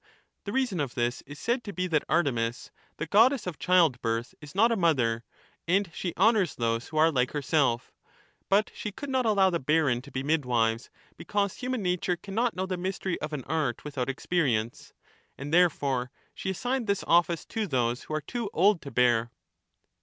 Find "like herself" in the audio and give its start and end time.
7.11-7.93